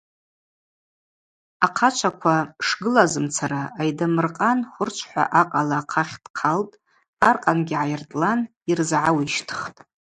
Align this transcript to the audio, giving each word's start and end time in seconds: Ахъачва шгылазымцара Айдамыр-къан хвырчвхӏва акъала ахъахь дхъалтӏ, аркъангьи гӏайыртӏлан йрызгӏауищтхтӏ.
Ахъачва 1.65 2.37
шгылазымцара 2.65 3.63
Айдамыр-къан 3.79 4.59
хвырчвхӏва 4.71 5.23
акъала 5.41 5.77
ахъахь 5.81 6.15
дхъалтӏ, 6.23 6.79
аркъангьи 7.29 7.75
гӏайыртӏлан 7.79 8.39
йрызгӏауищтхтӏ. 8.69 9.79